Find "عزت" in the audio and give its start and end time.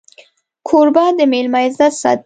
1.65-1.93